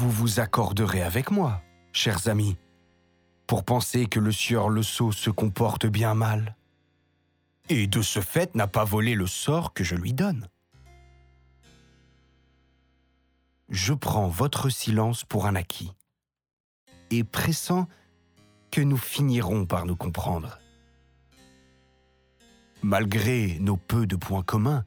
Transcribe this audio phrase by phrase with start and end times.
[0.00, 1.60] vous vous accorderez avec moi,
[1.92, 2.56] chers amis,
[3.46, 6.56] pour penser que le sieur Le Sceau se comporte bien mal,
[7.68, 10.48] et de ce fait n'a pas volé le sort que je lui donne.
[13.68, 15.92] Je prends votre silence pour un acquis,
[17.10, 17.86] et pressant
[18.70, 20.60] que nous finirons par nous comprendre.
[22.82, 24.86] Malgré nos peu de points communs,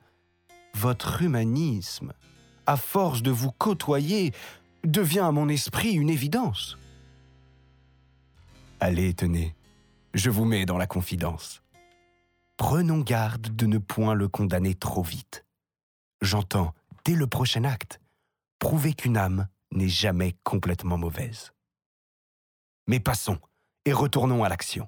[0.74, 2.14] votre humanisme,
[2.66, 4.34] à force de vous côtoyer,
[4.86, 6.78] devient à mon esprit une évidence.
[8.80, 9.56] Allez, tenez,
[10.14, 11.64] je vous mets dans la confidence.
[12.58, 15.46] Prenons garde de ne point le condamner trop vite.
[16.22, 16.74] J'entends,
[17.06, 18.00] dès le prochain acte,
[18.60, 21.52] prouver qu'une âme n'est jamais complètement mauvaise.
[22.88, 23.40] Mais passons
[23.86, 24.88] et retournons à l'action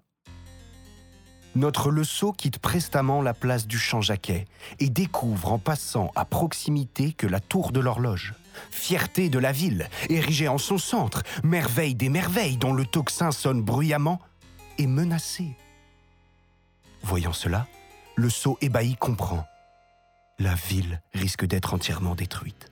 [1.55, 4.45] notre leçon quitte prestamment la place du Champ-Jacquet
[4.79, 8.33] et découvre en passant à proximité que la tour de l'horloge,
[8.71, 13.61] fierté de la ville, érigée en son centre, merveille des merveilles dont le tocsin sonne
[13.61, 14.19] bruyamment,
[14.77, 15.55] est menacée.
[17.03, 17.67] Voyant cela,
[18.15, 19.45] le sot ébahi comprend.
[20.39, 22.71] La ville risque d'être entièrement détruite.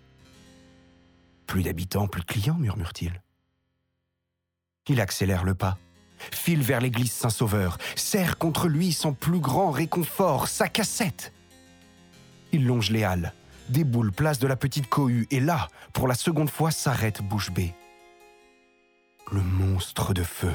[1.47, 3.21] Plus d'habitants, plus de clients, murmure-t-il.
[4.87, 5.77] Il accélère le pas
[6.31, 11.33] file vers l'église Saint-Sauveur, serre contre lui son plus grand réconfort, sa cassette.
[12.51, 13.33] Il longe les halles,
[13.69, 17.73] déboule place de la petite cohue et là, pour la seconde fois, s'arrête bouche bée.
[19.31, 20.53] Le monstre de feu.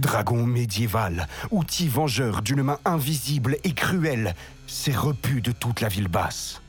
[0.00, 4.34] Dragon médiéval, outil vengeur d'une main invisible et cruelle,
[4.66, 6.60] s'est repu de toute la ville basse.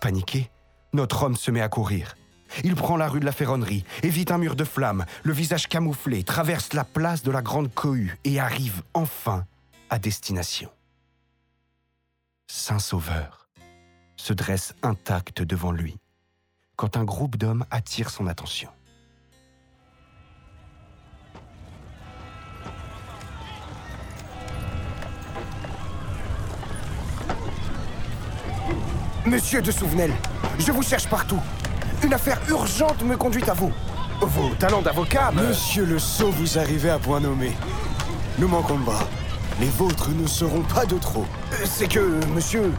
[0.00, 0.50] Paniqué,
[0.92, 2.17] notre homme se met à courir.
[2.64, 6.24] Il prend la rue de la Ferronnerie, évite un mur de flammes, le visage camouflé,
[6.24, 9.44] traverse la place de la Grande Cohue et arrive enfin
[9.90, 10.70] à destination.
[12.50, 13.48] Saint-Sauveur
[14.16, 15.98] se dresse intact devant lui
[16.76, 18.70] quand un groupe d'hommes attire son attention.
[29.26, 30.12] Monsieur de Souvenel,
[30.58, 31.40] je vous cherche partout.
[32.04, 33.72] Une affaire urgente me conduit à vous.
[34.20, 37.52] Vos talents d'avocat Monsieur le Sceau, vous arrivez à point nommé.
[38.38, 39.04] Nous manquons de bras.
[39.60, 41.24] Les vôtres ne seront pas de trop.
[41.64, 42.72] C'est que, monsieur,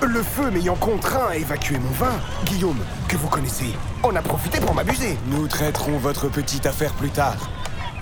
[0.00, 2.14] le feu m'ayant contraint à évacuer mon vin,
[2.46, 2.78] Guillaume,
[3.08, 5.18] que vous connaissez, en a profité pour m'abuser.
[5.26, 7.50] Nous traiterons votre petite affaire plus tard.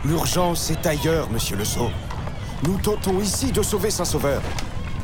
[0.04, 1.90] L'urgence est ailleurs, monsieur le Sceau.
[2.62, 4.40] Nous tentons ici de sauver Saint-Sauveur.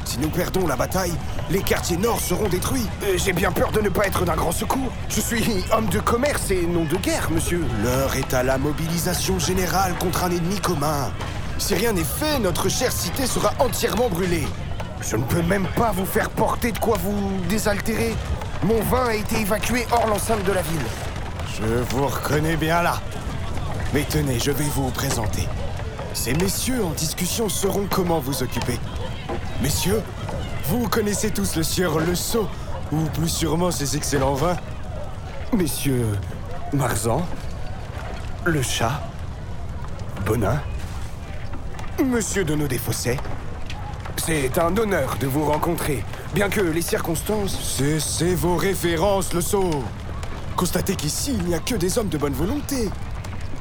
[0.06, 1.12] Si nous perdons la bataille,
[1.50, 2.86] les quartiers nord seront détruits.
[3.02, 4.92] Euh, j'ai bien peur de ne pas être d'un grand secours.
[5.08, 7.64] Je suis homme de commerce et non de guerre, monsieur.
[7.82, 11.12] L'heure est à la mobilisation générale contre un ennemi commun.
[11.58, 14.46] Si rien n'est fait, notre chère cité sera entièrement brûlée.
[15.00, 18.14] Je ne peux même pas vous faire porter de quoi vous désaltérer.
[18.62, 20.86] Mon vin a été évacué hors l'enceinte de la ville.
[21.58, 23.00] Je vous reconnais bien là.
[23.92, 25.48] Mais tenez, je vais vous présenter.
[26.16, 28.80] Ces messieurs en discussion sauront comment vous occuper.
[29.62, 30.02] Messieurs,
[30.64, 32.48] vous connaissez tous le sieur Le Sceau,
[32.90, 34.56] ou plus sûrement ses excellents vins.
[35.52, 36.06] Messieurs
[36.72, 37.24] Marzan,
[38.44, 39.00] Le Chat,
[40.24, 40.60] Bonin,
[42.04, 43.18] Monsieur de Fossés.
[44.16, 46.02] C'est un honneur de vous rencontrer,
[46.34, 47.56] bien que les circonstances...
[47.76, 49.70] Cessez vos références, Le Sceau
[50.56, 52.88] Constatez qu'ici, il n'y a que des hommes de bonne volonté.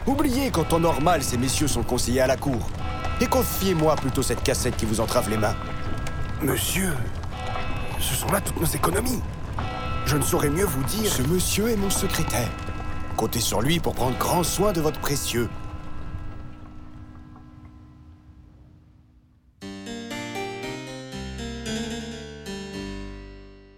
[0.07, 2.69] Oubliez qu'en temps normal, ces messieurs sont conseillers à la cour.
[3.21, 5.55] Et confiez-moi plutôt cette cassette qui vous entrave les mains.
[6.43, 6.93] Monsieur,
[7.99, 9.21] ce sont là toutes nos économies.
[10.05, 11.11] Je ne saurais mieux vous dire.
[11.11, 12.49] Ce monsieur est mon secrétaire.
[13.17, 15.49] Comptez sur lui pour prendre grand soin de votre précieux.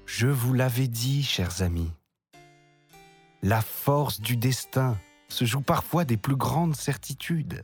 [0.05, 1.91] Je vous l'avais dit, chers amis.
[3.43, 4.97] La force du destin
[5.29, 7.63] se joue parfois des plus grandes certitudes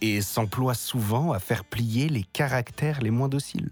[0.00, 3.70] et s'emploie souvent à faire plier les caractères les moins dociles.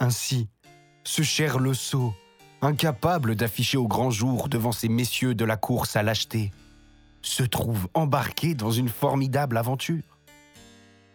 [0.00, 0.48] Ainsi,
[1.04, 2.14] ce cher Le Sceau,
[2.62, 6.52] incapable d'afficher au grand jour devant ces messieurs de la course à lâcheté,
[7.22, 10.02] se trouve embarqué dans une formidable aventure.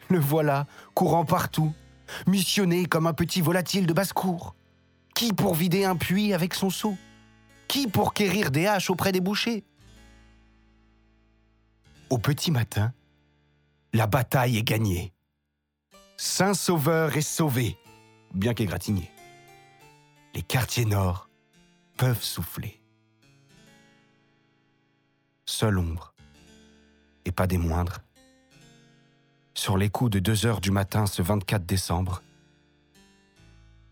[0.10, 1.74] Le voilà, courant partout,
[2.28, 4.56] missionné comme un petit volatile de basse-cour.
[5.16, 6.98] Qui pour vider un puits avec son seau?
[7.68, 9.64] Qui pour quérir des haches auprès des bouchers?
[12.12, 12.94] Au petit matin,
[13.94, 15.14] la bataille est gagnée.
[16.18, 17.78] Saint-Sauveur est sauvé
[18.34, 19.10] bien qu'égratigné.
[20.36, 21.30] Les quartiers nord
[21.96, 22.82] peuvent souffler.
[25.46, 26.14] Seule ombre,
[27.24, 28.00] et pas des moindres,
[29.54, 32.22] sur les coups de deux heures du matin ce 24 décembre,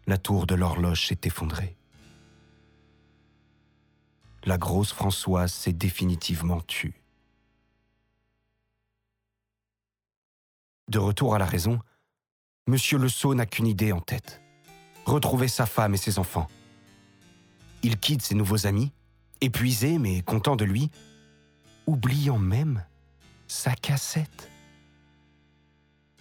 [0.07, 1.77] la tour de l'horloge s'est effondrée.
[4.45, 6.98] la grosse Françoise s'est définitivement tue.
[10.89, 11.79] De retour à la raison,
[12.67, 14.41] Monsieur Le Sceau n'a qu'une idée en tête.
[15.05, 16.47] Retrouver sa femme et ses enfants.
[17.83, 18.91] Il quitte ses nouveaux amis,
[19.39, 20.89] épuisé mais content de lui,
[21.85, 22.83] oubliant même
[23.47, 24.49] sa cassette.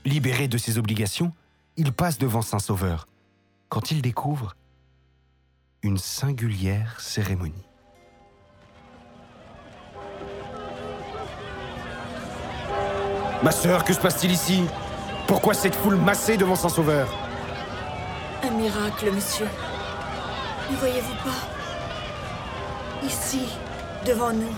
[0.05, 1.32] Libéré de ses obligations,
[1.79, 3.09] il passe devant Saint-Sauveur,
[3.70, 4.55] quand il découvre
[5.82, 7.68] une singulière cérémonie.
[13.43, 14.64] Ma sœur, que se passe-t-il ici?
[15.29, 17.06] Pourquoi cette foule massée devant Saint-Sauveur
[18.43, 19.46] Un miracle, monsieur.
[20.70, 23.06] Ne voyez-vous pas?
[23.06, 23.43] Ici,
[24.05, 24.52] devant nous,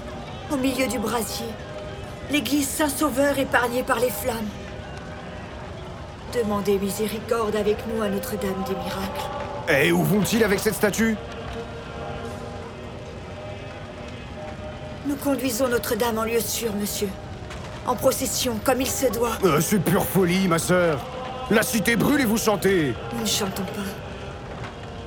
[0.51, 1.47] au milieu du brasier,
[2.31, 4.49] l'église Saint-Sauveur épargnée par les flammes.
[6.35, 9.27] Demandez miséricorde avec nous à Notre-Dame des miracles.
[9.69, 11.17] Et où vont-ils avec cette statue?
[15.07, 17.09] Nous conduisons Notre-Dame en lieu sûr, monsieur.
[17.87, 19.33] En procession, comme il se doit.
[19.45, 20.99] Euh, C'est pure folie, ma sœur
[21.51, 23.89] La cité brûle et vous chantez Nous ne chantons pas.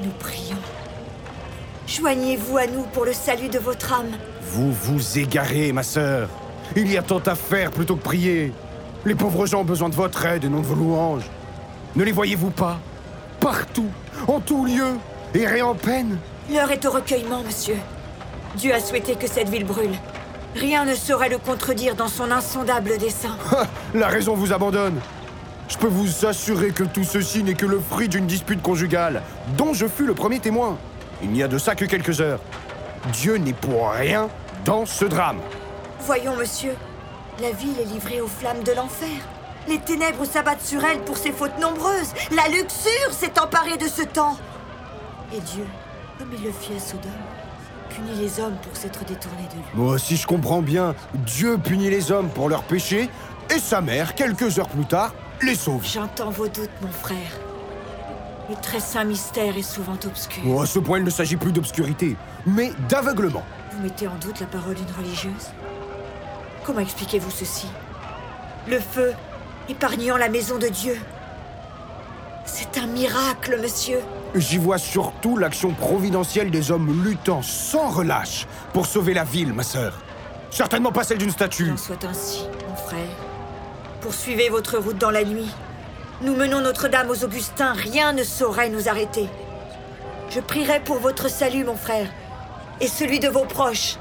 [0.02, 0.58] Nous prions.
[1.88, 4.12] Joignez-vous à nous pour le salut de votre âme.
[4.42, 6.30] Vous vous égarez, ma sœur
[6.75, 8.52] Il y a tant à faire plutôt que prier
[9.06, 11.30] Les pauvres gens ont besoin de votre aide et non de vos louanges
[11.96, 12.80] Ne les voyez-vous pas?
[13.40, 13.90] Partout,
[14.28, 14.96] en tout lieu,
[15.36, 16.18] errés en peine?
[16.52, 17.76] L'heure est au recueillement, monsieur.
[18.58, 19.92] Dieu a souhaité que cette ville brûle.
[20.56, 23.36] Rien ne saurait le contredire dans son insondable dessein.
[23.94, 25.00] La raison vous abandonne
[25.68, 29.24] Je peux vous assurer que tout ceci n'est que le fruit d'une dispute conjugale,
[29.58, 30.78] dont je fus le premier témoin.
[31.22, 32.40] Il n'y a de ça que quelques heures.
[33.12, 34.30] Dieu n'est pour rien
[34.66, 35.40] dans ce drame.
[36.02, 36.74] Voyons, monsieur.
[37.42, 39.10] La ville est livrée aux flammes de l'enfer.
[39.68, 42.14] Les ténèbres s'abattent sur elle pour ses fautes nombreuses.
[42.36, 44.38] La luxure s'est emparée de ce temps.
[45.34, 45.66] Et Dieu,
[46.20, 47.12] comme il le fit à Sodome,
[47.89, 49.63] punit les hommes pour s'être détournés de lui.
[49.74, 53.09] Moi, si je comprends bien, Dieu punit les hommes pour leurs péchés,
[53.53, 55.85] et sa mère, quelques heures plus tard, les sauve.
[55.85, 57.18] J'entends vos doutes, mon frère.
[58.50, 60.44] Le très saint mystère est souvent obscur.
[60.47, 62.15] Oh, à ce point, il ne s'agit plus d'obscurité,
[62.45, 63.44] mais d'aveuglement.
[63.71, 65.51] Vous mettez en doute la parole d'une religieuse?
[66.65, 67.68] Comment expliquez-vous ceci?
[68.68, 69.13] Le feu
[69.69, 70.97] épargnant la maison de Dieu.
[72.45, 74.00] C'est un miracle, monsieur.
[74.36, 79.63] J'y vois surtout l'action providentielle des hommes luttant sans relâche pour sauver la ville, ma
[79.63, 80.00] sœur.
[80.50, 81.63] Certainement pas celle d'une statue.
[81.63, 83.00] Qu'il en soit ainsi, mon frère.
[84.01, 85.50] Poursuivez votre route dans la nuit.
[86.22, 89.30] Nous menons Notre-Dame aux Augustins, rien ne saurait nous arrêter.
[90.30, 92.07] Je prierai pour votre salut, mon frère,
[92.81, 93.98] et celui de vos proches.